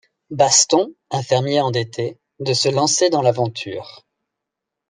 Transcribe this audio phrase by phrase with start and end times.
[0.31, 4.03] Baston, un fermier endetté, de se lancer dans l'aventure.